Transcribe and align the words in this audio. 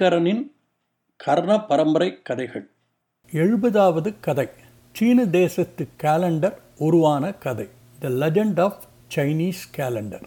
சங்கரனின் 0.00 0.44
கர்ண 1.16 1.60
பரம்பரை 1.60 2.22
கதைகள். 2.22 2.70
எழுபதாவது 3.32 4.14
கதை. 4.20 4.46
சீன 4.92 5.26
தேசத்து 5.26 5.88
கேலண்டர் 6.02 6.54
உருவான 6.78 7.32
கதை. 7.32 7.66
The 7.98 8.08
legend 8.08 8.60
of 8.60 8.78
Chinese 9.14 9.66
calendar 9.76 10.22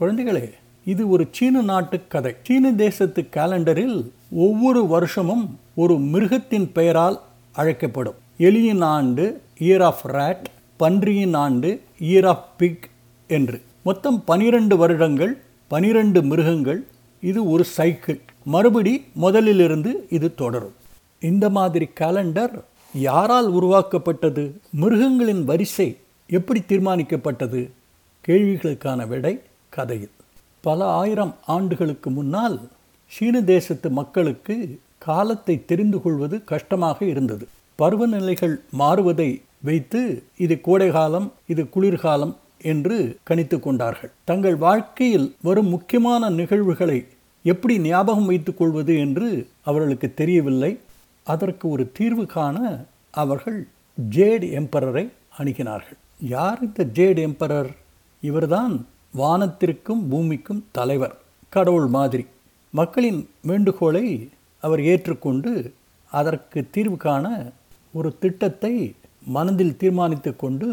குழந்தைகளே 0.00 0.52
இது 0.84 1.08
ஒரு 1.08 1.28
சீன 1.30 1.62
நாட்டு 1.62 2.06
கதை. 2.06 2.34
சீன 2.42 2.72
தேசத்து 2.72 3.22
கேலண்டரில் 3.36 4.10
ஒவ்வொரு 4.30 4.86
வருஷமும் 4.86 5.58
ஒரு 5.74 5.98
மிருகத்தின் 5.98 6.72
பெயரால் 6.72 7.20
அழைக்கப்படும். 7.52 8.18
எலியின் 8.38 8.84
ஆண்டு 8.84 9.42
இயர் 9.58 9.82
ஆஃப் 9.82 10.06
ரேட் 10.06 10.44
பன்றியின் 10.78 11.34
ஆண்டு 11.34 11.70
இயர் 11.98 12.26
ஆஃப் 12.26 12.58
பிக் 12.58 12.90
என்று. 13.28 13.62
மொத்தம் 13.84 14.24
பனிரெண்டு 14.24 14.76
வருடங்கள் 14.76 15.38
பனிரெண்டு 15.68 16.22
மிருகங்கள் 16.22 16.80
இது 17.30 17.40
ஒரு 17.50 17.64
சைக்கிள் 17.76 18.20
மறுபடி 18.44 18.94
முதலிலிருந்து 19.20 19.90
இது 20.16 20.28
தொடரும். 20.34 20.74
இந்த 21.20 21.50
மாதிரி 21.50 21.86
கேலண்டர் 22.00 22.54
யாரால் 22.94 23.48
உருவாக்கப்பட்டது? 23.48 24.44
மிருகங்களின் 24.82 25.44
வரிசை 25.44 25.88
எப்படி 26.30 26.60
தீர்மானிக்கப்பட்டது? 26.68 27.70
கேள்விகளுக்கான 28.28 29.06
விடை 29.06 29.34
கதையில். 29.68 30.14
பல 30.60 30.84
ஆயிரம் 31.00 31.34
ஆண்டுகளுக்கு 31.46 32.10
முன்னால் 32.10 32.56
சீன 33.06 33.42
தேசத்து 33.42 33.90
மக்களுக்கு 33.90 34.56
காலத்தை 34.98 35.64
தெரிந்து 35.64 35.98
கொள்வது 36.02 36.36
கஷ்டமாக 36.44 36.98
இருந்தது. 37.04 37.44
பருவநிலைகள் 37.78 38.54
மாறுவதை 38.78 39.30
வைத்து 39.62 40.00
இது 40.36 40.54
கோடைகாலம் 40.60 41.28
இது 41.46 41.62
குளிர்காலம் 41.68 42.34
என்று 42.72 42.96
கணித்து 43.30 43.56
கொண்டார்கள். 43.60 44.12
தங்கள் 44.24 44.56
வாழ்க்கையில் 44.56 45.28
வரும் 45.42 45.68
முக்கியமான 45.68 46.30
நிகழ்வுகளை 46.30 46.98
எப்படி 47.50 47.74
ஞாபகம் 47.86 48.28
வைத்துக் 48.30 48.58
கொள்வது 48.58 48.92
என்று 49.04 49.28
அவர்களுக்கு 49.68 50.08
தெரியவில்லை. 50.20 50.70
அதற்கு 51.32 51.64
ஒரு 51.74 51.84
தீர்வு 51.96 52.24
காண 52.26 52.56
அவர்கள் 53.22 53.58
ஜேட் 54.16 54.44
எம்பரரை 54.60 55.04
அணுகினார்கள். 55.38 55.98
யார் 56.34 56.60
இந்த 56.66 56.82
ஜேட் 56.98 57.20
எம்பரர்? 57.26 57.70
இவர்தான் 58.28 58.74
வானத்திற்கும் 59.18 60.02
பூமிக்கும் 60.10 60.62
தலைவர் 60.78 61.16
கடவுள் 61.56 61.88
மாதிரி. 61.96 62.24
மக்களின் 62.70 63.20
வேண்டுகோளை 63.50 64.06
அவர் 64.64 64.82
ஏற்றுக்கொண்டு 64.92 65.52
அதற்கு 66.12 66.58
தீர்வு 66.74 66.96
காண 66.96 67.26
ஒரு 67.98 68.10
திட்டத்தை 68.22 68.74
மனதில் 69.36 69.76
தீர்மானித்து 69.76 70.32
கொண்டு 70.36 70.68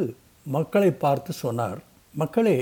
மக்களை 0.55 0.91
பார்த்து 1.03 1.31
சொன்னார். 1.43 1.79
மக்களே 2.21 2.57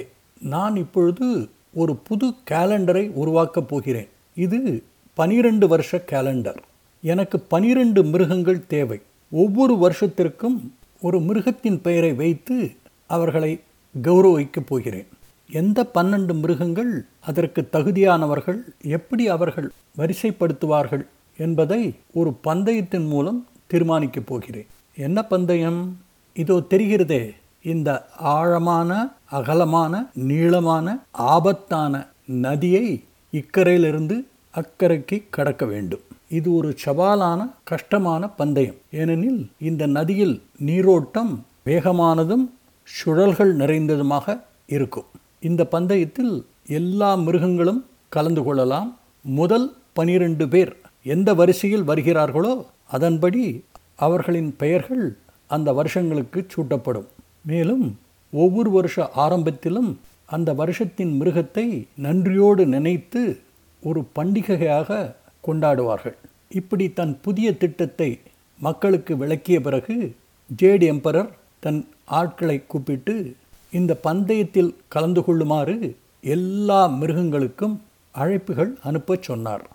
நான் 0.56 0.76
இப்பொழுது 0.84 1.28
ஒரு 1.74 1.96
புது 1.96 2.34
கேலண்டரை 2.52 3.12
உருவாக்கப் 3.12 3.68
போகிறேன். 3.68 4.08
இது 4.36 4.84
பனிரெண்டு 5.14 5.68
வருஷ 5.68 6.04
கேலண்டர் 6.12 6.58
எனக்கு 7.02 7.40
பனிரெண்டு 7.40 8.04
மிருகங்கள் 8.04 8.68
தேவை. 8.68 9.00
ஒவ்வொரு 9.32 9.76
வருஷத்திற்கும் 9.76 10.74
ஒரு 11.02 11.20
மிருகத்தின் 11.20 11.82
பெயரை 11.82 12.14
வைத்து 12.14 12.72
அவர்களை 13.08 13.60
கௌரவிக்கப் 14.02 14.68
போகிறேன். 14.68 15.06
எந்த 15.52 15.86
பன்னெண்டு 15.94 16.34
மிருகங்கள் 16.34 17.06
அதற்கு 17.20 17.68
தகுதியானவர்கள் 17.74 18.60
எப்படி 18.82 19.28
அவர்கள் 19.28 19.72
வரிசைப்படுத்துவார்கள் 19.98 21.06
என்பதை 21.38 21.94
ஒரு 22.14 22.34
பந்தயத்தின் 22.34 23.06
மூலம் 23.06 23.48
தீர்மானிக்கப் 23.72 24.26
போகிறேன். 24.26 24.68
என்ன 24.96 25.24
பந்தயம்? 25.24 25.98
இதோ 26.34 26.64
தெரிகிறதே. 26.70 27.34
இந்த 27.62 28.06
ஆழமான 28.18 29.14
அகலமான 29.32 30.10
நீளமான 30.14 30.98
ஆபத்தான 31.12 32.08
நதியை 32.26 33.04
இக்கரையிலிருந்து 33.32 34.26
அக்கறைக்கு 34.56 35.24
கடக்க 35.30 35.66
வேண்டும். 35.66 36.00
இது 36.30 36.56
ஒரு 36.56 36.76
சவாலான 36.86 37.50
கஷ்டமான 37.64 38.30
பந்தயம். 38.30 38.76
ஏனெனில் 38.92 39.50
இந்த 39.60 39.86
நதியில் 39.86 40.42
நீரோட்டம் 40.60 41.46
வேகமானதும் 41.66 42.50
சுழல்கள் 42.88 43.54
நிறைந்ததுமாக 43.56 44.40
இருக்கும். 44.68 45.06
இந்த 45.40 45.66
பந்தயத்தில் 45.66 46.46
எல்லா 46.68 47.16
மிருகங்களும் 47.16 47.86
கலந்து 48.10 48.44
கொள்ளலாம். 48.44 48.98
முதல் 49.22 49.74
பனிரெண்டு 49.94 50.48
பேர் 50.48 50.78
எந்த 51.04 51.34
வரிசையில் 51.34 51.84
வருகிறார்களோ 51.84 52.66
அதன்படி 52.88 53.64
அவர்களின் 53.96 54.56
பெயர்கள் 54.56 55.18
அந்த 55.48 55.74
வருஷங்களுக்கு 55.74 56.48
சூட்டப்படும். 56.56 57.08
மேலும் 57.42 58.00
ஒவ்வொரு 58.32 58.72
வருஷ 58.72 59.12
ஆரம்பத்திலும் 59.16 59.96
அந்த 60.26 60.54
வருஷத்தின் 60.54 61.22
மிருகத்தை 61.22 61.88
நன்றியோடு 61.96 62.66
நினைத்து 62.66 63.40
ஒரு 63.84 64.08
பண்டிகையாக 64.16 65.16
கொண்டாடுவார்கள். 65.48 66.16
இப்படி 66.50 66.94
தன் 66.94 67.20
புதிய 67.22 67.58
திட்டத்தை 67.58 68.20
மக்களுக்கு 68.60 69.18
விளக்கிய 69.18 69.62
பிறகு 69.62 70.16
ஜேடி 70.62 70.86
எம்பரர் 70.86 71.30
தன் 71.60 71.88
ஆட்களை 72.06 72.62
கூப்பிட்டு 72.68 73.36
இந்த 73.72 73.98
பந்தயத்தில் 74.04 74.76
கலந்து 74.88 75.24
கொள்ளுமாறு 75.24 75.96
எல்லா 76.22 76.86
மிருகங்களுக்கும் 76.86 77.82
அழைப்புகள் 78.16 78.74
அனுப்பச் 78.84 79.22
சொன்னார். 79.22 79.68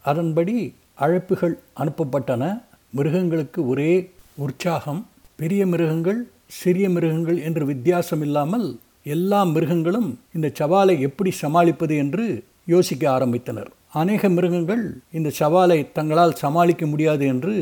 அதன்படி 0.00 0.74
அழைப்புகள் 1.00 1.58
அனுப்பப்பட்டன. 1.76 2.62
மிருகங்களுக்கு 2.90 3.68
ஒரே 3.68 4.10
உற்சாகம். 4.34 5.06
பெரிய 5.36 5.66
மிருகங்கள் 5.66 6.28
சிறிய 6.50 6.86
மிருகங்கள் 6.94 7.38
என்று 7.48 7.64
வித்தியாசம் 7.70 8.22
இல்லாமல் 8.26 8.66
எல்லா 9.14 9.40
மிருகங்களும் 9.54 10.08
இந்த 10.36 10.48
சவாலை 10.60 10.94
எப்படி 11.08 11.30
சமாளிப்பது 11.42 11.94
என்று 12.04 12.24
யோசிக்க 12.72 13.04
ஆரம்பித்தனர். 13.16 13.68
அநேக 14.00 14.28
மிருகங்கள் 14.36 14.82
இந்த 15.18 15.28
சவாலை 15.40 15.78
தங்களால் 15.98 16.38
சமாளிக்க 16.42 16.86
முடியாது 16.86 17.24
என்று 17.34 17.54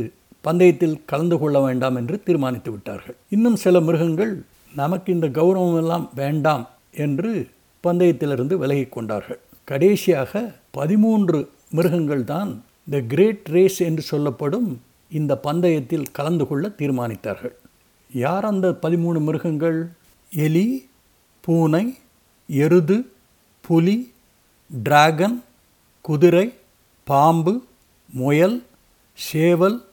பந்தயத்தில் 0.45 0.97
கலந்து 1.11 1.37
கொள்ள 1.39 1.57
வேண்டாம் 1.67 1.97
என்று 2.01 2.17
தீர்மானித்து 2.27 2.71
விட்டார்கள். 2.75 3.17
இன்னும் 3.35 3.59
சில 3.65 3.81
மிருகங்கள் 3.89 4.33
நமக்கு 4.75 5.09
இந்த 5.17 5.29
கௌரவம் 5.39 5.79
எல்லாம் 5.83 6.07
வேண்டாம் 6.23 6.65
என்று 7.05 7.33
பந்தயத்திலிருந்து 7.85 8.55
விலகி 8.63 8.87
கொண்டார்கள். 8.89 9.41
கடைசியாக 9.69 10.43
பதிமூன்று 10.79 11.39
மிருகங்கள் 11.77 12.25
தான் 12.33 12.51
த 12.93 12.99
கிரேட் 13.13 13.49
ரேஸ் 13.55 13.79
என்று 13.89 14.03
சொல்லப்படும் 14.13 14.69
இந்த 15.11 15.33
பந்தயத்தில் 15.47 16.11
கலந்து 16.19 16.45
கொள்ள 16.47 16.69
தீர்மானித்தார்கள். 16.81 17.55
யார் 18.13 18.45
அந்த 18.45 18.79
பதிமூணு 18.83 19.21
மிருகங்கள்? 19.21 19.91
எலி 20.31 20.89
பூனை 21.41 21.97
எருது 22.49 22.97
புலி 23.61 24.13
டிராகன் 24.83 25.43
குதிரை 26.01 26.55
பாம்பு 27.05 27.65
முயல் 28.13 28.63
சேவல் 29.13 29.85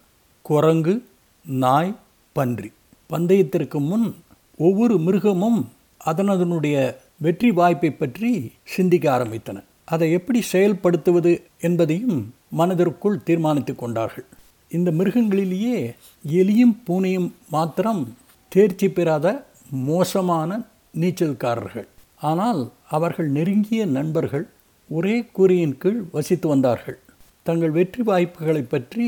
குரங்கு 0.41 1.05
நாய் 1.45 1.95
பன்றி. 2.33 2.71
பந்தயத்திற்கு 3.09 3.79
முன் 3.79 4.15
ஒவ்வொரு 4.57 4.97
மிருகமும் 4.97 5.69
அதனதனுடைய 6.05 6.95
வெற்றி 7.17 7.51
வாய்ப்பை 7.51 7.91
பற்றி 7.91 8.51
சிந்திக்க 8.63 9.05
ஆரம்பித்தன. 9.17 9.63
அதை 9.85 10.11
எப்படி 10.11 10.43
செயல்படுத்துவது 10.51 11.41
என்பதையும் 11.59 12.33
மனதிற்குள் 12.49 13.23
தீர்மானித்து 13.23 13.75
கொண்டார்கள். 13.75 14.25
இந்த 14.77 14.89
மிருகங்களிலேயே 14.99 15.77
எலியும் 16.23 16.75
பூனையும் 16.87 17.29
மாத்திரம் 17.55 18.03
தேர்ச்சி 18.51 18.87
பெறாத 18.89 19.27
மோசமான 19.89 20.49
நீச்சல்காரர்கள். 21.01 21.87
ஆனால் 22.29 22.61
அவர்கள் 22.97 23.29
நெருங்கிய 23.37 23.81
நண்பர்கள் 23.97 24.45
ஒரே 24.89 25.15
கூரையின் 25.35 25.77
கீழ் 25.83 26.01
வசித்து 26.15 26.47
வந்தார்கள். 26.53 26.97
தங்கள் 27.47 27.73
வெற்றி 27.77 28.01
வாய்ப்புகளை 28.09 28.63
பற்றி 28.73 29.07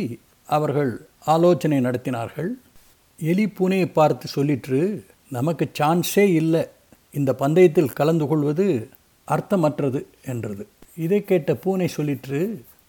அவர்கள் 0.49 0.91
ஆலோசனை 1.33 1.79
நடத்தினார்கள். 1.87 2.51
எலி 3.19 3.45
பூனையை 3.57 3.87
பார்த்து 3.97 4.27
சொல்லிற்று 4.35 4.79
நமக்கு 5.37 5.65
சான்ஸே 5.79 6.25
இல்லை. 6.41 6.63
இந்த 7.13 7.31
பந்தயத்தில் 7.41 7.95
கலந்து 7.99 8.25
கொள்வது 8.27 8.65
அர்த்தமற்றது 9.27 9.99
என்றது. 10.31 10.63
இதை 11.05 11.19
கேட்ட 11.23 11.51
பூனை 11.63 11.87
சொல்லிற்று 11.97 12.39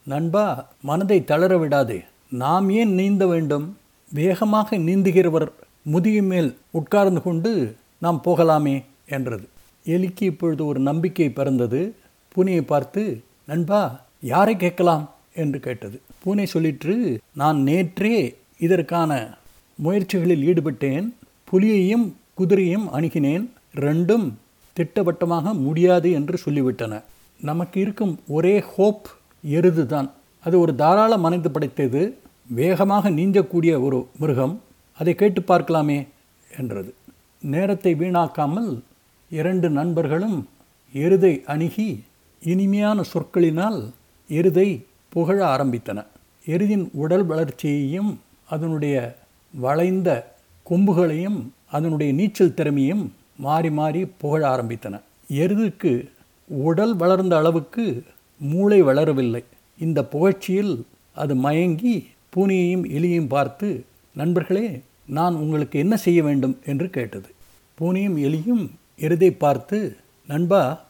நண்பா 0.07 0.45
மனதை 0.89 1.19
தளர 1.31 1.53
விடாதே. 1.63 1.99
நாம் 2.31 2.71
ஏன் 2.71 2.95
நீந்த 2.95 3.27
வேண்டும்? 3.27 3.77
வேகமாக 4.13 4.79
நீந்துகிறவர் 4.79 5.49
முதுகு 5.83 6.23
மேல் 6.23 6.57
உட்கார்ந்து 6.71 7.23
கொண்டு 7.23 7.77
நாம் 7.99 8.23
போகலாமே 8.25 8.85
என்றது. 9.09 9.49
எலிக்கு 9.87 10.23
இப்பொழுது 10.23 10.67
ஒரு 10.67 10.81
நம்பிக்கை 10.81 11.31
பிறந்தது. 11.31 11.95
பூனையை 12.35 12.61
பார்த்து 12.61 13.23
நண்பா 13.47 14.01
யாரை 14.21 14.57
கேட்கலாம்? 14.57 15.11
என்று 15.35 15.61
கேட்டது. 15.61 16.01
பூனை 16.23 16.47
சொல்லிற்று 16.53 17.19
நான் 17.35 17.57
நேற்றே 17.57 18.35
இதற்கான 18.59 19.39
முயற்சிகளில் 19.85 20.47
ஈடுபட்டேன். 20.47 21.13
புலியையும் 21.45 22.15
குதிரையும் 22.39 22.89
அணுகினேன். 22.93 23.49
ரெண்டும் 23.77 24.33
திட்டவட்டமாக 24.73 25.55
முடியாது 25.55 26.13
என்று 26.13 26.39
சொல்லிவிட்டன. 26.45 27.03
நமக்கு 27.41 27.81
இருக்கும் 27.81 28.19
ஒரே 28.29 28.61
ஹோப் 28.61 29.09
எருது 29.43 29.87
தான் 29.87 30.13
அது 30.47 30.57
ஒரு 30.65 30.73
தாராள 30.81 31.13
மனித 31.25 31.49
படைத்தது 31.49 32.01
வேகமாக 32.59 33.11
நீஞ்சக்கூடிய 33.11 33.73
ஒரு 33.87 33.99
மிருகம். 34.21 34.53
அதை 34.99 35.13
கேட்டு 35.15 35.41
பார்க்கலாமே 35.41 35.97
என்றது. 36.59 36.91
நேரத்தை 37.43 37.93
வீணாக்காமல் 37.95 38.71
இரண்டு 39.31 39.69
நண்பர்களும் 39.71 40.39
எருதை 40.95 41.33
அணுகி 41.45 41.89
இனிமையான 42.43 42.99
சொற்களினால் 43.13 43.79
எருதை 44.29 44.69
புகழ 45.15 45.39
ஆரம்பித்தன. 45.55 45.99
எருதின் 46.47 46.87
உடல் 47.03 47.27
வளர்ச்சியையும் 47.27 48.13
அதனுடைய 48.55 48.97
வளைந்த 49.55 50.11
கொம்புகளையும் 50.71 51.41
அதனுடைய 51.77 52.11
நீச்சல் 52.13 52.57
திறமையும் 52.59 53.05
மாறி 53.47 53.71
மாறி 53.71 54.03
புகழ 54.23 54.43
ஆரம்பித்தன. 54.55 54.95
எருதுக்கு 55.43 55.93
உடல் 56.49 56.95
வளர்ந்த 56.97 57.35
அளவுக்கு 57.37 57.85
மூளை 58.41 58.81
வளரவில்லை. 58.83 59.43
இந்த 59.79 60.05
புகழ்ச்சியில் 60.05 60.87
அது 61.15 61.35
மயங்கி 61.35 62.07
பூனையையும் 62.37 62.85
எலியையும் 62.85 63.29
பார்த்து 63.29 63.85
நண்பர்களே 64.15 64.83
நான் 65.07 65.35
உங்களுக்கு 65.35 65.79
என்ன 65.79 65.97
செய்ய 65.97 66.23
வேண்டும்? 66.23 66.59
என்று 66.67 66.91
கேட்டது. 66.91 67.29
பூனையும் 67.81 68.17
எலியும் 68.17 68.71
எருதை 68.99 69.31
பார்த்து 69.31 69.97
நண்பா 70.27 70.85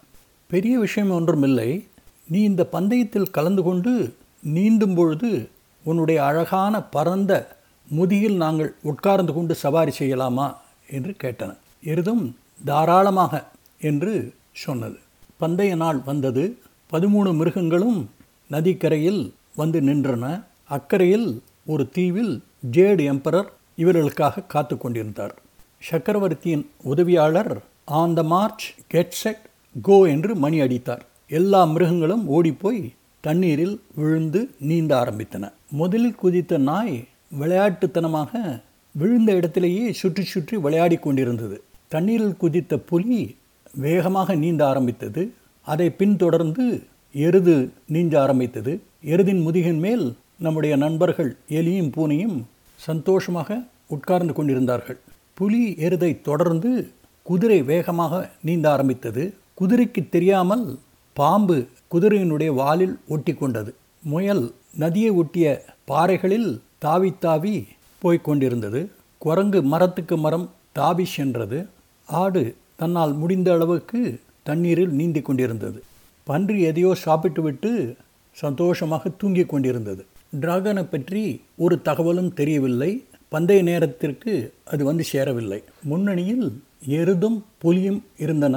பெரிய 0.47 0.79
விஷயம் 0.79 1.11
ஒன்றுமில்லை. 1.11 1.87
நீ 2.29 2.43
இந்த 2.43 2.69
பந்தயத்தில் 2.73 3.31
கலந்து 3.31 3.63
கொண்டு 3.63 4.15
நீந்தும் 4.43 4.95
பொழுது 4.95 5.49
உன்னுடைய 5.85 6.25
அழகான 6.25 6.83
பரந்த 6.83 7.57
முதியில் 7.89 8.37
நாங்கள் 8.37 8.75
உட்கார்ந்து 8.83 9.33
கொண்டு 9.33 9.55
சவாரி 9.55 9.93
செய்யலாமா? 9.99 10.55
என்று 10.91 11.17
கேட்டன. 11.23 11.57
எருதும் 11.83 12.37
தாராளமாக 12.65 13.45
என்று 13.81 14.35
சொன்னது. 14.53 14.99
பந்தய 15.41 15.77
நாள் 15.77 16.03
வந்தது. 16.05 16.59
பதிமூணு 16.93 17.35
மிருகங்களும் 17.35 18.11
நதிக்கரையில் 18.51 19.23
வந்து 19.61 19.81
நின்றன. 19.81 20.25
அக்கறையில் 20.77 21.29
ஒரு 21.73 21.85
தீவில் 21.97 22.35
ஜேடு 22.71 23.03
எம்பரர் 23.13 23.49
இவர்களுக்காக 23.77 24.45
காத்து 24.47 24.75
கொண்டிருந்தார். 24.79 25.35
சக்கரவர்த்தியின் 25.83 26.65
உதவியாளர் 26.93 27.53
on 28.01 28.15
the 28.15 28.23
march 28.23 28.67
get 28.89 29.17
set 29.23 29.43
go 29.83 29.97
என்று 30.07 30.33
மணி 30.35 30.61
அடித்தார். 30.61 31.03
எல்லா 31.29 31.61
மிருகங்களும் 31.65 32.25
ஓடிப்போய் 32.27 32.81
தண்ணீரில் 33.21 33.77
விழுந்து 33.95 34.41
நீந்த 34.59 34.93
ஆரம்பித்தன. 35.03 35.45
முதலில் 35.71 36.19
குதித்த 36.23 36.59
நாய் 36.59 36.97
விளையாட்டுத்தனமாக 37.41 38.63
விழுந்த 38.95 39.31
இடத்திலேயே 39.33 39.87
சுற்றி 39.93 40.25
சுற்றி 40.25 40.57
விளையாடி 40.57 40.97
கொண்டிருந்தது. 40.97 41.57
தண்ணீரில் 41.89 42.37
குதித்த 42.37 42.79
புலி 42.91 43.37
வேகமாக 43.85 44.35
நீந்த 44.35 44.63
ஆரம்பித்தது. 44.67 45.23
அதை 45.67 45.89
பின்தொடர்ந்து 45.91 46.65
எருது 47.15 47.71
நீஞ்ச 47.93 48.19
ஆரம்பித்தது. 48.19 48.81
எருதின் 49.05 49.43
முதுகின் 49.47 49.79
மேல் 49.79 50.17
நம்முடைய 50.39 50.77
நண்பர்கள் 50.77 51.37
எலியும் 51.49 51.93
பூனையும் 51.97 52.37
சந்தோஷமாக 52.77 53.63
உட்கார்ந்து 53.87 54.33
கொண்டிருந்தார்கள். 54.33 54.99
புலி 55.35 55.75
எருதை 55.79 56.21
தொடர்ந்து 56.21 56.91
குதிரை 57.23 57.63
வேகமாக 57.63 58.31
நீந்த 58.43 58.71
ஆரம்பித்தது. 58.71 59.35
குதிரைக்கு 59.61 60.09
தெரியாமல் 60.11 60.79
பாம்பு 61.13 61.67
குதிரையினுடைய 61.93 62.55
வாலில் 62.55 62.99
ஒட்டி 63.09 63.35
கொண்டது 63.35 63.75
முயல் 64.03 64.53
நதியை 64.79 65.11
ஒட்டிய 65.11 65.65
பாறைகளில் 65.85 66.61
தாவி 66.79 67.13
தாவி 67.19 67.67
போய்க் 67.99 68.25
கொண்டிருந்தது. 68.25 68.91
குரங்கு 69.19 69.63
மரத்துக்கு 69.63 70.17
மரம் 70.17 70.51
தாவி 70.73 71.05
சென்றது. 71.05 71.67
ஆடு 72.09 72.57
தன்னால் 72.77 73.13
முடிந்த 73.13 73.53
அளவுக்கு 73.53 74.21
தண்ணீரில் 74.43 74.89
நீந்தி 74.89 75.21
கொண்டிருந்தது. 75.21 75.83
பன்றி 76.29 76.61
எதையோ 76.69 76.91
சாப்பிட்டுவிட்டு 77.05 77.71
சந்தோஷமாக 78.37 79.11
தூங்கிக் 79.21 79.51
கொண்டிருந்தது. 79.51 80.03
டிராகனை 80.41 80.85
பற்றி 80.91 81.23
ஒரு 81.65 81.75
தகவலும் 81.89 82.33
தெரியவில்லை. 82.39 82.91
பந்தய 83.35 83.61
நேரத்திற்கு 83.63 84.33
அது 84.73 84.83
வந்து 84.89 85.05
சேரவில்லை. 85.13 85.61
முன்னணியில் 85.91 86.47
எருதும் 87.01 87.39
புலியும் 87.59 88.01
இருந்தன. 88.25 88.57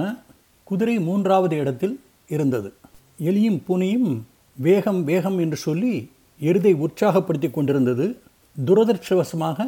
குதிரை 0.63 0.95
மூன்றாவது 0.99 1.55
இடத்தில் 1.57 1.95
இருந்தது. 2.35 2.69
எலியும் 3.29 3.59
பூனையும் 3.67 4.09
வேகம் 4.57 5.01
வேகம் 5.03 5.39
என்று 5.43 5.57
சொல்லி 5.67 5.93
எருதை 6.41 6.73
உற்சாகப்படுத்தி 6.85 7.49
கொண்டிருந்தது. 7.51 8.05
துரதிருஷ்டவசமாக 8.67 9.59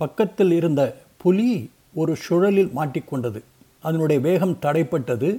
பக்கத்தில் 0.00 0.52
இருந்த 0.60 0.82
புலி 1.22 1.50
ஒரு 2.00 2.12
சுழலில் 2.26 2.72
மாட்டிக்கொண்டது 2.78 3.40
அதனுடைய 3.86 4.18
வேகம் 4.28 4.58
தடைப்பட்டது. 4.62 5.30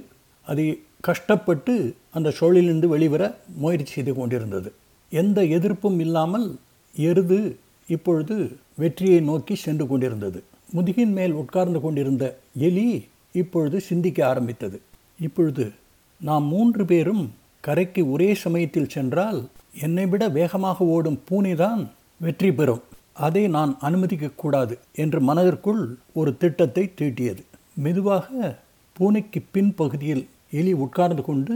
அது 0.46 0.64
கஷ்டப்பட்டு 1.06 1.74
அந்த 2.16 2.28
சோழிலிருந்து 2.38 2.86
வெளிவர 2.94 3.22
முயற்சி 3.62 3.92
செய்து 3.92 4.12
கொண்டிருந்தது. 4.14 4.68
எந்த 5.12 5.38
எதிர்ப்பும் 5.56 5.98
இல்லாமல் 6.04 6.46
எருது 6.94 7.38
இப்பொழுது 7.88 8.36
வெற்றியை 8.82 9.18
நோக்கி 9.30 9.54
சென்று 9.64 9.84
கொண்டிருந்தது. 9.86 10.38
முதுகின் 10.74 11.12
மேல் 11.12 11.34
உட்கார்ந்து 11.42 11.80
கொண்டிருந்த 11.80 12.24
எலி 12.68 12.88
இப்பொழுது 13.32 13.76
சிந்திக்க 13.80 14.18
ஆரம்பித்தது. 14.30 14.78
இப்பொழுது 15.18 15.64
நாம் 16.20 16.46
மூன்று 16.52 16.82
பேரும் 16.92 17.24
கரைக்கு 17.64 18.02
ஒரே 18.10 18.30
சமயத்தில் 18.44 18.92
சென்றால் 18.94 19.40
என்னை 19.86 20.06
விட 20.06 20.24
வேகமாக 20.38 20.84
ஓடும் 20.94 21.22
பூனைதான் 21.28 21.82
வெற்றி 22.20 22.50
பெறும். 22.52 22.82
அதை 23.26 23.42
நான் 23.56 23.72
அனுமதிக்கக்கூடாது 23.86 24.74
என்று 25.02 25.18
மனதிற்குள் 25.20 25.82
ஒரு 26.20 26.30
திட்டத்தை 26.42 26.84
தீட்டியது. 27.00 27.42
மெதுவாக 27.84 28.58
பூனைக்கு 28.96 29.40
பின்பகுதியில் 29.54 30.24
எலி 30.58 30.72
உட்கார்ந்து 30.84 31.22
கொண்டு 31.22 31.54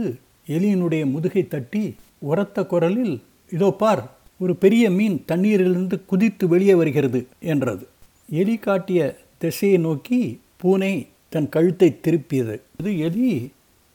எலியினுடைய 0.55 1.03
முதுகை 1.11 1.43
தட்டி 1.47 1.83
உரத்த 2.29 2.65
குரலில் 2.65 3.15
இதோ 3.51 3.69
பார் 3.81 4.03
ஒரு 4.39 4.53
பெரிய 4.55 4.85
மீன் 4.97 5.17
தண்ணீரிலிருந்து 5.27 5.95
குதித்து 6.05 6.45
வெளியே 6.47 6.75
வருகிறது 6.81 7.19
என்றது. 7.51 7.85
எலி 8.29 8.55
காட்டிய 8.57 8.99
திசையை 9.37 9.77
நோக்கி 9.77 10.19
பூனை 10.61 10.93
தன் 11.33 11.49
கழுத்தை 11.49 11.89
திருப்பியது. 12.05 12.55
இது 12.79 12.91
எலி 13.07 13.31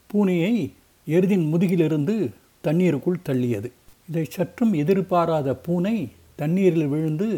பூனையை 0.09 0.53
எருதின் 1.07 1.45
முதுகிலிருந்து 1.51 2.15
தண்ணீருக்குள் 2.61 3.25
தள்ளியது. 3.29 3.69
இதை 4.09 4.25
சற்றும் 4.35 4.73
எதிர்பாராத 4.73 5.55
பூனை 5.65 5.95
தண்ணீரில் 6.35 6.87
விழுந்து 6.87 7.29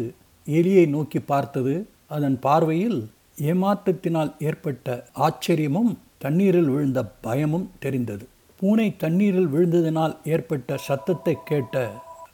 எலியை 0.46 0.84
நோக்கி 0.88 1.20
பார்த்தது. 1.32 1.74
அதன் 2.06 2.36
பார்வையில் 2.38 3.00
ஏமாற்றத்தினால் 3.48 4.30
ஏற்பட்ட 4.38 4.86
ஆச்சரியமும் 5.18 5.92
தண்ணீரில் 6.18 6.68
விழுந்த 6.68 7.04
பயமும் 7.04 7.70
தெரிந்தது. 7.78 8.26
பூனை 8.60 8.96
தண்ணீரில் 8.96 9.46
விழுந்ததினால் 9.46 10.16
ஏற்பட்ட 10.24 10.76
சத்தத்தை 10.76 11.36
கேட்ட 11.44 11.92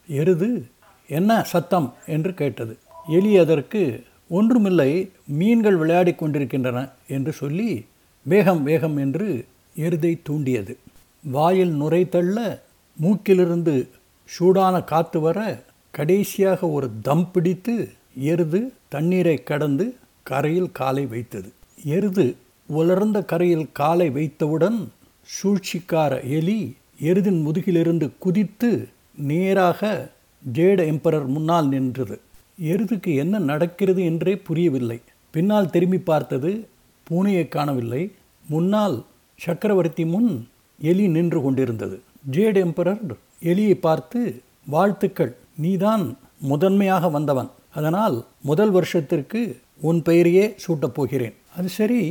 எருது 0.09 0.64
என்ன 1.09 1.43
சத்தம்? 1.43 1.95
என்று 2.07 2.35
கேட்டது. 2.35 2.76
எலி 3.09 3.38
அதற்கு 3.38 4.03
ஒன்றுமில்லை 4.29 5.11
மீன்கள் 5.25 5.76
விளையாடி 5.76 6.14
கொண்டிருக்கின்றன 6.14 6.88
என்று 7.09 7.33
சொல்லி 7.33 7.87
வேகம் 8.23 8.62
வேகம் 8.62 8.97
என்று 8.97 9.45
எருதை 9.76 10.21
தூண்டியது. 10.23 10.76
வாயில் 11.25 11.73
நுரை 11.73 12.09
தள்ள 12.09 12.62
மூக்கிலிருந்து 13.03 13.88
சூடான 14.25 14.83
காத்து 14.83 15.21
வர 15.21 15.62
கடைசியாக 15.91 16.69
ஒரு 16.69 16.91
தம் 17.03 17.31
பிடித்து 17.33 17.88
எருது 18.19 18.73
தண்ணீரை 18.88 19.43
கடந்து 19.43 19.97
கரையில் 20.23 20.73
காலை 20.73 21.07
வைத்தது. 21.07 21.53
எருது 21.85 22.37
உலர்ந்த 22.66 23.25
கரையில் 23.25 23.73
காலை 23.73 24.11
வைத்தவுடன் 24.11 24.88
சூழ்ச்சிக்கார 25.25 26.28
எலி 26.28 26.76
எருதின் 27.02 27.42
முதுகிலிருந்து 27.42 28.11
குதித்து 28.18 28.88
நேராக 29.14 30.11
ஜேட 30.52 30.78
எம்பரர் 30.87 31.26
முன்னால் 31.26 31.68
நின்றது. 31.68 32.21
எருதுக்கு 32.62 33.14
என்ன 33.14 33.38
நடக்கிறது 33.38 34.04
என்றே 34.04 34.37
புரியவில்லை. 34.37 35.00
பின்னால் 35.30 35.71
திரும்பி 35.71 35.99
பார்த்தது 35.99 36.68
பூனையை 37.11 37.49
காணவில்லை. 37.49 38.12
முன்னால் 38.49 39.04
சக்கரவர்த்தி 39.37 40.04
முன் 40.04 40.49
எலி 40.80 41.09
நின்று 41.09 41.42
கொண்டிருந்தது. 41.42 42.00
ஜேட் 42.30 42.56
எம்பரர் 42.56 43.00
எலியை 43.42 43.75
பார்த்து 43.75 44.42
வாழ்த்துக்கள். 44.66 45.37
நீதான் 45.56 46.16
முதன்மையாக 46.38 47.09
வந்தவன். 47.09 47.50
அதனால் 47.75 48.25
முதல் 48.42 48.71
வருஷத்திற்கு 48.71 49.61
உன் 49.80 50.02
பெயரையே 50.02 50.54
சூட்டப் 50.56 50.94
போகிறேன். 50.94 51.35
அது 51.56 51.68
சரி 51.68 52.02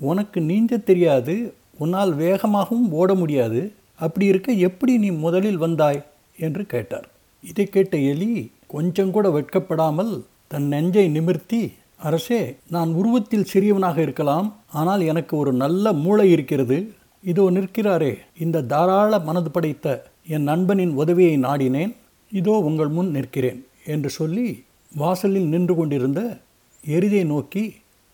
உனக்கு 0.00 0.40
நீஞ்ச 0.40 0.82
தெரியாது 0.82 1.34
உன்னால் 1.78 2.12
வேகமாகவும் 2.16 2.88
ஓட 2.90 3.14
முடியாது. 3.14 3.60
அப்படி 3.94 4.26
இருக்க 4.26 4.52
எப்படி 4.68 4.92
நீ 4.98 5.10
முதலில் 5.24 5.56
வந்தாய்? 5.56 6.00
என்று 6.38 6.62
கேட்டார். 6.66 7.08
இதை 7.44 7.64
கேட்ட 7.66 7.96
எலி 8.12 8.50
கொஞ்சம் 8.66 9.10
கூட 9.10 9.26
வெட்கப்படாமல் 9.28 10.12
தன் 10.48 10.66
நெஞ்சை 10.66 11.08
நிமிர்த்தி 11.08 11.62
அரசே 11.96 12.40
நான் 12.70 12.90
உருவத்தில் 12.92 13.50
சிறியவனாக 13.52 13.98
இருக்கலாம் 13.98 14.48
ஆனால் 14.72 15.00
எனக்கு 15.00 15.34
ஒரு 15.36 15.52
நல்ல 15.52 15.92
மூளை 15.92 16.26
இருக்கிறது. 16.30 16.78
இதோ 17.24 17.44
நிற்கிறாரே 17.50 18.12
இந்த 18.38 18.64
தாராள 18.72 19.18
மனது 19.18 19.50
படைத்த 19.50 19.86
என் 20.28 20.42
நண்பனின் 20.42 20.94
உதவியை 20.94 21.36
நாடினேன். 21.38 21.92
இதோ 22.32 22.54
உங்கள் 22.58 22.88
முன் 22.88 23.10
நிற்கிறேன் 23.10 23.60
என்று 23.86 24.10
சொல்லி 24.10 24.46
வாசலில் 24.94 25.48
நின்று 25.48 25.74
கொண்டிருந்த 25.74 26.20
எரிதை 26.84 27.22
நோக்கி 27.24 27.64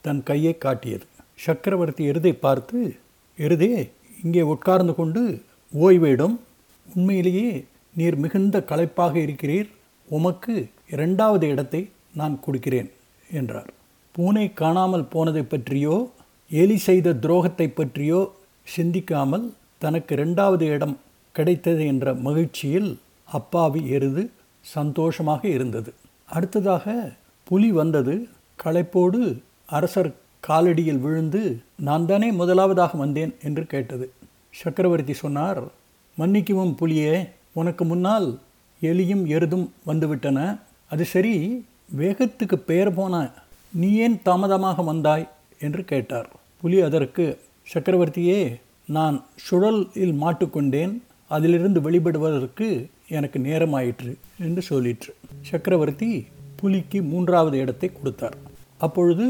தன் 0.05 0.23
கையை 0.23 0.55
காட்டியது. 0.59 1.05
சக்கரவர்த்தி 1.45 2.03
எருதை 2.11 2.33
பார்த்து 2.45 2.79
எருதே 3.39 3.73
இங்கே 4.23 4.43
உட்கார்ந்து 4.53 4.95
கொண்டு 4.95 5.23
ஓய்வேடும். 5.73 6.37
உண்மையிலேயே 6.87 7.51
நீர் 7.95 8.17
மிகுந்த 8.17 8.57
களைப்பாக 8.71 9.15
இருக்கிறீர். 9.27 9.69
உமக்கு 10.09 10.55
இரண்டாவது 10.95 11.47
இடத்தை 11.49 11.83
நான் 12.21 12.35
கொடுக்கிறேன் 12.41 12.91
என்றார். 13.31 13.71
பூனை 14.15 14.47
காணாமல் 14.61 15.11
போனதை 15.13 15.43
பற்றியோ 15.43 15.97
எலி 16.51 16.77
செய்த 16.87 17.09
துரோகத்தை 17.25 17.67
பற்றியோ 17.71 18.21
சிந்திக்காமல் 18.67 19.47
தனக்கு 19.79 20.15
இரண்டாவது 20.17 20.65
இடம் 20.75 20.97
கிடைத்தது 21.35 21.83
என்ற 21.93 22.15
மகிழ்ச்சியில் 22.27 22.91
அப்பாவி 23.29 23.81
எருது 23.97 24.23
சந்தோஷமாக 24.65 25.43
இருந்தது. 25.57 25.91
அடுத்ததாக 26.29 26.95
புலி 27.47 27.71
வந்தது. 27.73 28.15
களைப்போடு 28.59 29.21
அரசர் 29.71 30.11
காலடியில் 30.49 31.01
விழுந்து 31.01 31.43
நான் 31.77 32.07
தானே 32.07 32.33
முதலாவதாக 32.33 32.99
வந்தேன் 32.99 33.35
என்று 33.45 33.67
கேட்டது. 33.67 34.11
சக்கரவர்த்தி 34.51 35.15
சொன்னார் 35.15 35.61
மன்னிக்கவும் 36.19 36.77
புலியே 36.81 37.29
உனக்கு 37.53 37.85
முன்னால் 37.85 38.39
எலியும் 38.83 39.25
எருதும் 39.27 39.73
வந்துவிட்டன. 39.87 40.39
அது 40.91 41.05
சரி 41.05 41.35
வேகத்துக்கு 41.99 42.57
பெயர் 42.67 42.95
போன 42.95 43.31
நீ 43.73 43.93
ஏன் 43.95 44.23
தாமதமாக 44.23 44.83
வந்தாய்? 44.83 45.29
என்று 45.61 45.85
கேட்டார். 45.85 46.29
புலி 46.61 46.81
அதற்கு 46.81 47.25
சக்கரவர்த்தியே 47.75 48.61
நான் 48.87 49.25
சுழலில் 49.51 50.15
மாட்டுக்கொண்டேன் 50.23 50.93
அதிலிருந்து 51.29 51.81
வெளிப்படுவதற்கு 51.81 52.69
எனக்கு 53.09 53.39
நேரமாயிற்று 53.39 54.13
என்று 54.39 54.63
சொல்லிற்று. 54.71 55.13
சக்கரவர்த்தி 55.43 56.27
புலிக்கு 56.57 57.03
மூன்றாவது 57.03 57.59
இடத்தை 57.59 57.91
கொடுத்தார். 57.93 58.37
அப்பொழுது 58.79 59.27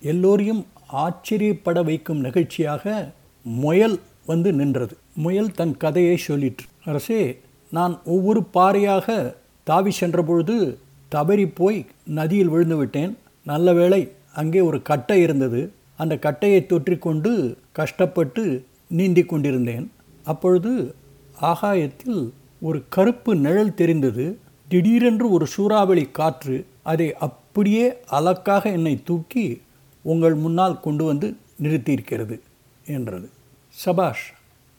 எல்லோரையும் 0.00 0.66
ஆச்சரியப்பட 0.88 1.82
வைக்கும் 1.82 2.20
நிகழ்ச்சியாக 2.20 3.12
முயல் 3.42 4.00
வந்து 4.26 4.52
நின்றது. 4.52 4.96
முயல் 5.14 5.52
தன் 5.52 5.76
கதையை 5.76 6.20
சொல்லிற்று. 6.26 6.66
அரசே 6.84 7.40
நான் 7.70 8.00
ஒவ்வொரு 8.04 8.42
பாறையாக 8.42 9.36
தாவி 9.64 9.92
சென்றபொழுது 10.00 10.76
தவறி 11.08 11.46
போய் 11.48 11.86
நதியில் 12.04 12.48
விழுந்து 12.48 12.76
விட்டேன். 12.76 13.16
நல்ல 13.44 13.72
வேளை 13.72 14.12
அங்கே 14.32 14.60
ஒரு 14.60 14.82
கட்டை 14.82 15.20
இருந்தது. 15.20 15.72
அந்த 15.96 16.18
கட்டையை 16.18 16.66
தொற்றிக்கொண்டு 16.68 17.54
கஷ்டப்பட்டு 17.72 18.64
நீந்தி 18.88 19.24
கொண்டிருந்தேன். 19.24 19.90
அப்பொழுது 20.24 20.94
ஆகாயத்தில் 21.40 22.32
ஒரு 22.60 22.82
கருப்பு 22.88 23.36
நிழல் 23.36 23.74
தெரிந்தது. 23.74 24.38
திடீரென்று 24.68 25.30
ஒரு 25.30 25.46
சூறாவளி 25.46 26.08
காற்று 26.12 26.66
அதை 26.82 27.14
அப்படியே 27.14 27.92
அலக்காக 28.06 28.70
என்னை 28.70 29.00
தூக்கி 29.04 29.60
உங்கள் 30.02 30.34
முன்னால் 30.34 30.80
கொண்டு 30.80 31.04
வந்து 31.04 31.36
நிறுத்தியிருக்கிறது 31.62 32.40
என்றது. 32.86 33.28
சபாஷ் 33.70 34.34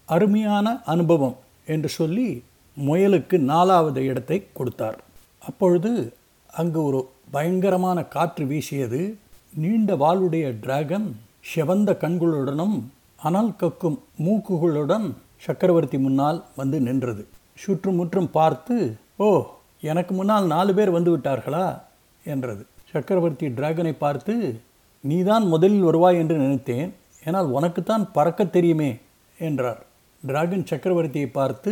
அருமையான 0.06 0.82
அனுபவம் 0.86 1.36
என்று 1.66 1.90
சொல்லி 1.90 2.44
முயலுக்கு 2.78 3.38
நாலாவது 3.38 4.06
இடத்தை 4.06 4.48
கொடுத்தார். 4.54 5.00
அப்பொழுது 5.40 6.14
அங்கு 6.50 6.84
ஒரு 6.84 7.10
பயங்கரமான 7.32 8.04
காற்று 8.04 8.46
வீசியது. 8.46 9.18
நீண்ட 9.54 9.96
வாளுடைய 9.96 10.60
டிராகன் 10.62 11.20
செவந்த 11.56 11.90
கண்களுடனும் 11.98 12.82
அனல் 13.24 13.56
கக்கும் 13.56 14.00
மூக்குகளுடன் 14.26 15.12
சக்கரவர்த்தி 15.38 15.98
முன்னால் 15.98 16.46
வந்து 16.56 16.80
நின்றது. 16.80 17.28
சுற்றுமுற்றும் 17.56 18.32
பார்த்து 18.32 18.98
ஓ 19.16 19.46
எனக்கு 19.82 20.14
முன்னால் 20.14 20.46
நாலு 20.46 20.74
பேர் 20.74 20.90
வந்து 20.90 21.18
விட்டார்களா? 21.18 21.82
என்றது. 22.24 22.66
சக்கரவர்த்தி 22.92 23.48
டிராகனை 23.48 23.92
பார்த்து 23.98 24.62
நீதான் 25.04 25.46
முதலில் 25.48 25.82
வருவாய் 25.82 26.18
என்று 26.18 26.38
நினைத்தேன். 26.38 26.90
ஏனால் 27.26 27.50
உனக்குத்தான் 27.58 28.06
பறக்க 28.12 28.46
தெரியுமே 28.46 28.92
என்றார். 29.40 29.82
டிராகன் 30.24 30.66
சக்கரவர்த்தியை 30.72 31.30
பார்த்து 31.32 31.72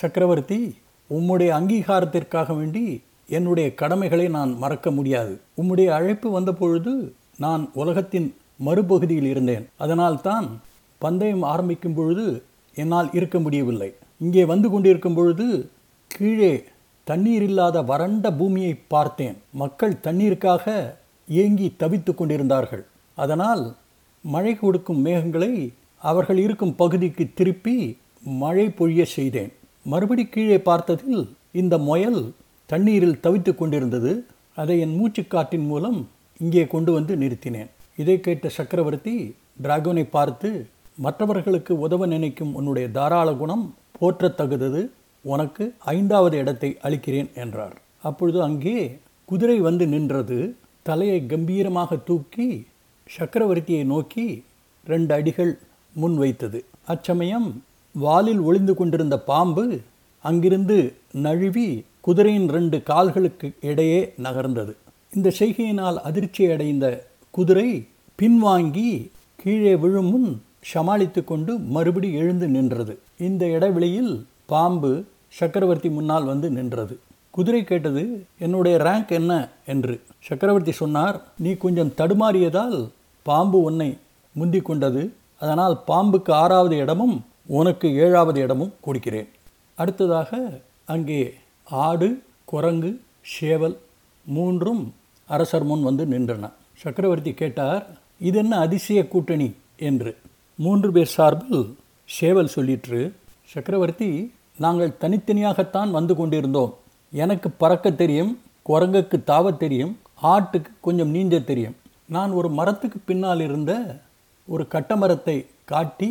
சக்கரவர்த்தி 0.00 0.60
உம்முடைய 1.10 1.50
அங்கீகாரத்திற்காக 1.58 2.56
வேண்டி 2.56 2.84
என்னுடைய 3.28 3.74
கடமைகளை 3.74 4.28
நான் 4.28 4.52
மறக்க 4.58 4.90
முடியாது. 4.90 5.40
உம்முடைய 5.60 5.88
அழைப்பு 5.88 6.28
வந்தபொழுது 6.30 6.92
நான் 7.36 7.62
உலகத்தின் 7.74 8.28
மறுபகுதியில் 8.64 9.28
இருந்தேன். 9.32 9.64
அதனால்தான் 9.76 10.46
பந்தயம் 10.98 11.44
ஆரம்பிக்கும் 11.52 11.94
பொழுது 11.94 12.26
என்னால் 12.76 13.08
இருக்க 13.12 13.38
முடியவில்லை. 13.38 13.90
இங்கே 14.18 14.44
வந்து 14.44 14.70
கொண்டிருக்கும் 14.70 15.14
பொழுது 15.14 15.46
கீழே 16.06 16.52
தண்ணீர் 17.04 17.42
இல்லாத 17.42 17.76
வறண்ட 17.82 18.26
பூமியை 18.32 18.74
பார்த்தேன். 18.88 19.36
மக்கள் 19.62 19.94
தண்ணீருக்காக 20.04 20.64
ஏங்கி 21.28 21.68
தவித்து 21.82 22.12
கொண்டிருந்தார்கள். 22.14 22.84
அதனால் 23.18 23.64
மழை 24.24 24.52
கொடுக்கும் 24.56 25.00
மேகங்களை 25.06 25.52
அவர்கள் 26.02 26.40
இருக்கும் 26.44 26.76
பகுதிக்கு 26.82 27.24
திருப்பி 27.38 27.76
மழை 28.42 28.66
பொழிய 28.78 29.02
செய்தேன். 29.16 29.52
மறுபடி 29.86 30.24
கீழே 30.34 30.58
பார்த்ததில் 30.68 31.22
இந்த 31.60 31.74
முயல் 31.88 32.20
தண்ணீரில் 32.70 33.22
தவித்து 33.24 33.52
கொண்டிருந்தது. 33.54 34.12
அதை 34.60 34.74
என் 34.84 34.96
மூச்சுக்காற்றின் 34.98 35.66
மூலம் 35.70 35.98
இங்கே 36.40 36.64
கொண்டு 36.74 36.90
வந்து 36.92 37.12
நிறுத்தினேன். 37.22 37.70
இதை 38.02 38.16
கேட்ட 38.20 38.48
சக்கரவர்த்தி 38.58 39.14
டிராகனை 39.64 40.04
பார்த்து 40.16 40.50
மற்றவர்களுக்கு 41.04 41.72
உதவ 41.86 42.06
நினைக்கும் 42.06 42.52
உன்னுடைய 42.58 42.86
தாராள 42.96 43.28
குணம் 43.42 43.64
போற்றத்தகுதது 44.00 44.82
உனக்கு 45.24 45.64
ஐந்தாவது 45.94 46.36
இடத்தை 46.42 46.70
அளிக்கிறேன் 46.86 47.30
என்றார். 47.42 47.76
அப்பொழுது 48.08 48.38
அங்கே 48.48 48.76
குதிரை 49.28 49.58
வந்து 49.60 49.84
நின்றது. 49.94 50.38
தலையை 50.88 51.18
கம்பீரமாக 51.26 51.96
தூக்கி 51.96 52.46
சக்கரவர்த்தியை 53.16 53.84
நோக்கி 53.84 54.24
ரெண்டு 54.86 55.12
அடிகள் 55.14 55.52
முன் 55.94 56.16
வைத்தது. 56.16 56.58
அச்சமயம் 56.86 57.48
வாலில் 57.94 58.38
ஒளிந்து 58.38 58.74
கொண்டிருந்த 58.74 59.16
பாம்பு 59.30 59.64
அங்கிருந்து 60.24 60.78
நழுவி 61.26 61.68
குதிரையின் 62.00 62.48
ரெண்டு 62.48 62.82
கால்களுக்கு 62.82 63.48
இடையே 63.70 64.00
நகர்ந்தது. 64.22 64.72
இந்த 65.12 65.28
செய்கையினால் 65.38 65.98
அதிர்ச்சி 66.08 66.50
அடைந்த 66.50 66.86
குதிரை 67.30 67.68
பின்வாங்கி 68.18 68.90
கீழே 69.42 69.74
விழும் 69.76 70.10
முன் 70.10 70.28
சமாளித்து 70.72 71.20
கொண்டு 71.24 71.52
மறுபடி 71.58 72.12
எழுந்து 72.12 72.48
நின்றது. 72.48 72.98
இந்த 73.28 73.46
இடைவெளியில் 73.46 74.12
பாம்பு 74.46 74.92
சக்கரவர்த்தி 75.38 75.90
முன்னால் 75.90 76.24
வந்து 76.24 76.50
நின்றது. 76.50 76.94
குதிரை 77.32 77.64
கேட்டது 77.64 78.26
என்னுடைய 78.38 78.78
ரேங்க் 78.78 79.08
என்ன? 79.08 79.48
என்று. 79.66 80.00
சக்கரவர்த்தி 80.22 80.72
சொன்னார் 80.72 81.22
நீ 81.38 81.52
கொஞ்சம் 81.52 81.92
தடுமாறியதால் 81.96 82.88
பாம்பு 83.22 83.62
உன்னை 83.62 83.98
முந்தி 84.32 84.60
கொண்டது. 84.60 85.12
அதனால் 85.40 85.80
பாம்புக்கு 85.86 86.30
ஆறாவது 86.30 86.76
இடமும் 86.76 87.24
உனக்கு 87.46 87.94
ஏழாவது 87.96 88.40
இடமும் 88.40 88.74
கொடுக்கிறேன். 88.80 89.28
அடுத்ததாக 89.74 90.60
அங்கே 90.84 91.34
ஆடு 91.64 92.22
குரங்கு 92.44 93.00
சேவல் 93.20 93.78
மூன்றும் 94.24 94.94
அரசர் 95.26 95.64
முன் 95.64 95.82
வந்து 95.82 96.06
நின்றன. 96.06 96.50
சக்கரவர்த்தி 96.74 97.34
கேட்டார் 97.34 97.86
இது 98.20 98.38
என்ன 98.38 98.58
அதிசய 98.58 99.08
கூட்டணி? 99.08 99.54
என்று. 99.76 100.16
மூன்று 100.54 100.92
பேர் 100.92 101.06
சார்பில் 101.06 101.76
சேவல் 102.04 102.50
சொல்லிற்று. 102.56 103.12
சக்கரவர்த்தி 103.44 104.32
நாங்கள் 104.58 104.96
தனித்தனியாகத்தான் 105.00 105.90
வந்து 105.90 106.14
கொண்டிருந்தோம். 106.14 106.76
எனக்கு 107.20 107.48
பறக்க 107.62 107.86
தெரியும் 108.02 108.32
குரங்குக்கு 108.68 109.16
தாவ 109.30 109.56
தெரியும் 109.62 109.94
ஆட்டுக்கு 110.32 110.70
கொஞ்சம் 110.86 111.14
நீஞ்ச 111.14 111.44
தெரியும். 111.44 111.76
நான் 112.14 112.32
ஒரு 112.38 112.48
மரத்துக்கு 112.58 112.98
பின்னால் 113.04 113.40
இருந்த 113.40 113.72
ஒரு 114.48 114.64
கட்டமரத்தை 114.74 115.36
காட்டி 115.72 116.10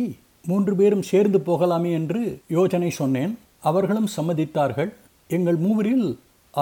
மூன்று 0.50 0.72
பேரும் 0.76 1.08
சேர்ந்து 1.10 1.38
போகலாமே 1.38 1.90
என்று 1.98 2.20
யோசனை 2.56 2.90
சொன்னேன். 2.90 3.32
அவர்களும் 3.68 4.08
சம்மதித்தார்கள். 4.16 4.90
எங்கள் 5.36 5.58
மூவரில் 5.64 6.08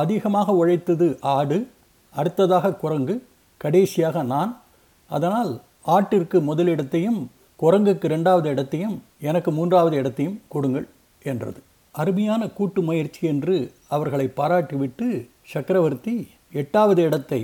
அதிகமாக 0.03 0.53
உழைத்தது 0.53 1.07
ஆடு 1.37 1.59
அடுத்ததாக 2.15 2.75
குரங்கு 2.83 3.15
கடைசியாக 3.65 4.23
நான். 4.35 4.53
அதனால் 5.11 5.53
ஆட்டிற்கு 5.97 6.39
முதலிடத்தையும் 6.51 7.21
குரங்குக்கு 7.63 8.07
ரெண்டாவது 8.15 8.49
இடத்தையும் 8.55 8.97
எனக்கு 9.31 9.51
மூன்றாவது 9.59 9.97
இடத்தையும் 9.97 10.39
கொடுங்கள் 10.49 10.87
என்றது. 11.33 11.61
அருமையான 11.95 12.43
கூட்டு 12.49 12.83
முயற்சி 12.83 13.27
என்று 13.27 13.73
அவர்களை 13.89 14.27
பாராட்டிவிட்டு 14.37 15.07
சக்கரவர்த்தி 15.53 16.15
எட்டாவது 16.53 17.03
இடத்தை 17.03 17.41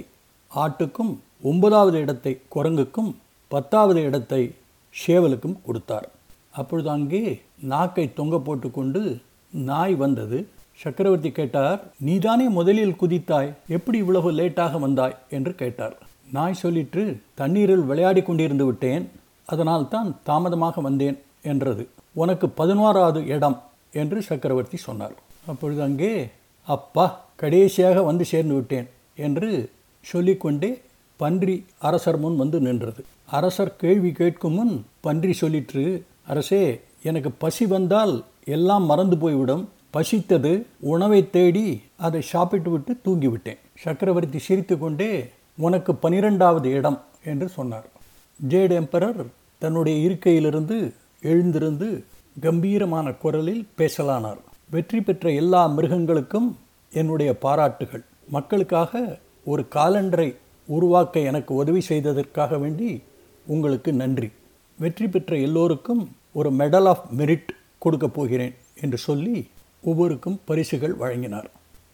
ஆட்டுக்கும் 0.50 1.12
ஒன்பதாவது 1.42 2.00
இடத்தை 2.00 2.32
குரங்குக்கும் 2.48 3.10
பத்தாவது 3.48 4.00
இடத்தை 4.02 4.54
சேவலுக்கும் 4.94 5.56
கொடுத்தார். 5.62 6.06
அப்பொழுது 6.50 6.88
அங்கே 6.90 7.42
நாக்கை 7.72 8.12
தொங்க 8.12 8.36
போட்டுக்கொண்டு 8.38 9.20
நாய் 9.52 9.94
வந்தது. 9.94 10.38
சக்கரவர்த்தி 10.80 11.30
கேட்டார் 11.32 11.78
நீதானே 11.98 12.48
முதலில் 12.48 12.96
குதித்தாய்? 12.96 13.54
எப்படி 13.68 13.98
இவ்வளவு 13.98 14.30
லேட்டாக 14.32 14.78
வந்தாய்? 14.78 15.16
என்று 15.30 15.54
கேட்டார். 15.54 15.94
நாய் 16.30 16.60
சொல்லிற்று 16.62 17.04
தண்ணீரில் 17.34 17.84
விளையாடி 17.84 18.20
கொண்டிருந்து 18.20 18.64
விட்டேன். 18.64 19.04
அதனால் 19.48 19.88
தான் 19.88 20.20
தாமதமாக 20.22 20.80
வந்தேன் 20.80 21.18
என்றது. 21.42 21.88
உனக்கு 22.14 22.48
பதினோராவது 22.50 23.26
இடம் 23.26 23.56
என்று 24.02 24.18
சக்கரவர்த்தி 24.28 24.78
சொன்னார். 24.86 25.14
அப்பொழுது 25.50 25.80
அங்கே 25.88 26.12
அப்பா 26.66 27.06
கடைசியாக 27.42 28.02
வந்து 28.08 28.24
சேர்ந்து 28.32 28.54
விட்டேன் 28.58 28.86
என்று 29.26 29.50
சொல்லிக்கொண்டே 30.04 30.70
பன்றி 31.20 31.56
அரசர் 31.88 32.18
முன் 32.22 32.40
வந்து 32.42 32.58
நின்றது. 32.66 33.02
அரசர் 33.38 33.72
கேள்வி 33.82 34.10
கேட்கும் 34.18 34.56
முன் 34.58 34.74
பன்றி 35.06 35.32
சொல்லிற்று 35.40 35.84
அரசே 36.32 36.64
எனக்கு 37.08 37.30
பசி 37.42 37.64
வந்தால் 37.74 38.14
எல்லாம் 38.56 38.84
மறந்து 38.90 39.16
போய்விடும். 39.24 39.64
பசித்தது 39.96 40.52
உணவை 40.92 41.20
தேடி 41.36 41.66
அதை 42.06 42.20
சாப்பிட்டு 42.32 42.70
விட்டு 42.72 42.92
தூங்கிவிட்டேன். 43.06 43.60
சக்கரவர்த்தி 43.84 44.38
சிரித்து 44.46 44.74
கொண்டே 44.78 45.10
உனக்கு 45.66 45.92
பனிரெண்டாவது 46.04 46.68
இடம் 46.78 46.98
என்று 47.30 47.46
சொன்னார். 47.56 47.86
ஜேட் 48.50 48.74
எம்பரர் 48.80 49.22
தன்னுடைய 49.62 49.96
இருக்கையிலிருந்து 50.08 50.78
எழுந்திருந்து 51.30 51.88
கம்பீரமான 52.40 53.12
குரலில் 53.12 53.66
பேசலானார். 53.78 54.40
வெற்றி 54.70 55.00
பெற்ற 55.00 55.30
எல்லா 55.32 55.66
மிருகங்களுக்கும் 55.66 56.48
என்னுடைய 56.92 57.38
பாராட்டுகள். 57.38 58.04
மக்களுக்காக 58.28 59.20
ஒரு 59.44 59.66
காலண்டரை 59.74 60.36
உருவாக்க 60.68 61.20
எனக்கு 61.20 61.54
உதவி 61.54 61.82
செய்ததற்காக 61.88 62.58
வேண்டி 62.58 63.02
உங்களுக்கு 63.46 63.92
நன்றி. 63.92 64.30
வெற்றி 64.78 65.08
பெற்ற 65.08 65.36
எல்லோருக்கும் 65.36 66.02
ஒரு 66.32 66.50
மெடல் 66.52 66.88
ஆஃப் 66.88 67.06
மெரிட் 67.16 67.50
கொடுக்கப் 67.78 68.14
போகிறேன் 68.14 68.54
என்று 68.80 68.98
சொல்லி 68.98 69.48
ஒவ்வொருக்கும் 69.80 70.40
பரிசுகள் 70.44 70.94
வழங்கினார். 70.94 71.50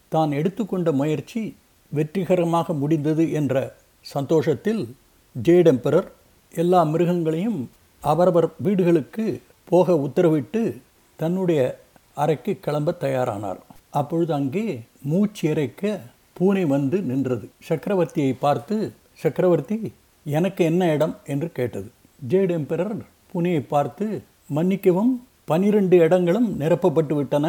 தான் 0.09 0.31
எடுத்துக்கொண்ட 0.31 0.91
முயற்சி 0.91 1.57
வெற்றிகரமாக 1.91 2.73
முடிந்தது 2.73 3.31
என்ற 3.31 3.75
சந்தோஷத்தில் 4.01 4.95
ஜேடெம்பரர் 5.43 6.07
எல்லா 6.53 6.83
மிருகங்களையும் 6.83 7.59
அவரவர் 8.01 8.47
வீடுகளுக்கு 8.57 9.41
போக 9.73 9.93
உத்தரவிட்டு 10.05 10.61
தன்னுடைய 11.19 11.61
அறைக்கு 12.21 12.51
கிளம்ப 12.65 12.95
தயாரானார். 12.99 13.59
அப்பொழுது 13.99 14.31
அங்கே 14.33 14.65
மூச்சு 15.01 15.43
இறைக்க 15.49 15.83
பூனை 16.37 16.63
வந்து 16.73 16.97
நின்றது. 17.09 17.45
சக்கரவர்த்தியை 17.69 18.33
பார்த்து 18.39 18.75
சக்கரவர்த்தி 19.23 19.77
எனக்கு 20.25 20.61
என்ன 20.71 20.91
இடம்? 20.95 21.15
என்று 21.25 21.47
கேட்டது. 21.51 21.89
ஜேடு 22.29 22.53
எம்பரர் 22.59 22.93
பூனையை 23.31 23.61
பார்த்து 23.67 24.05
மன்னிக்கவும் 24.57 25.13
பனிரெண்டு 25.45 25.97
இடங்களும் 25.97 26.49
நிரப்பப்பட்டு 26.59 27.13
விட்டன. 27.13 27.47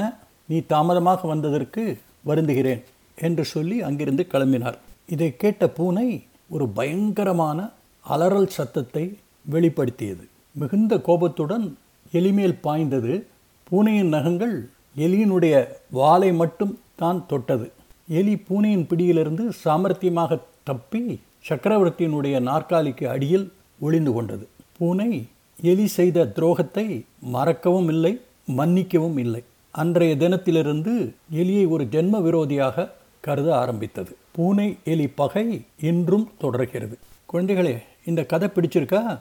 நீ 0.49 0.57
தாமதமாக 0.73 1.29
வந்ததற்கு 1.29 1.85
வருந்துகிறேன் 2.27 2.83
என்று 3.19 3.45
சொல்லி 3.45 3.77
அங்கிருந்து 3.89 4.27
கிளம்பினார். 4.33 4.79
இதை 5.15 5.31
கேட்ட 5.43 5.65
பூனை 5.79 6.09
ஒரு 6.55 6.67
பயங்கரமான 6.79 7.59
அலறல் 8.05 8.53
சத்தத்தை 8.57 9.05
வெளிப்படுத்தியது. 9.51 10.25
மிகுந்த 10.53 10.95
கோபத்துடன் 11.09 11.67
எலிமேல் 12.13 12.59
பாய்ந்தது. 12.61 13.27
பூனையின் 13.65 14.09
நகங்கள் 14.09 14.69
எலியினுடைய 14.97 15.69
வாலை 15.91 16.33
மட்டும் 16.33 16.79
தான் 16.97 17.27
தொட்டது. 17.27 17.71
எலி 18.09 18.37
பூனையின் 18.37 18.87
பிடியிலிருந்து 18.87 19.53
சாமர்த்தியமாக 19.65 20.39
தப்பி 20.65 21.21
சக்கரவர்த்தியினுடைய 21.49 22.41
நாற்காலிக்கு 22.41 23.09
அடியில் 23.09 23.53
ஒளிந்து 23.81 24.13
கொண்டது. 24.13 24.49
பூனை 24.79 25.27
எலி 25.63 25.87
செய்த 25.87 26.25
துரோகத்தை 26.25 27.05
மறக்கவும் 27.21 27.89
இல்லை 27.89 28.21
மன்னிக்கவும் 28.45 29.19
இல்லை. 29.19 29.43
அன்றைய 29.71 30.17
தினத்திலிருந்து 30.17 31.15
எலியை 31.33 31.69
ஒரு 31.69 31.85
ஜென்ம 31.85 32.21
விரோதியாக 32.21 32.91
கருத 33.21 33.57
ஆரம்பித்தது. 33.57 34.17
பூனை 34.33 34.77
எலி 34.85 35.07
பகை 35.07 35.65
இன்றும் 35.81 36.31
தொடர்கிறது. 36.39 36.99
குழந்தைகளே 37.33 37.79
இந்த 38.05 38.25
கதை 38.25 38.49
பிடிச்சிருக்கா? 38.49 39.21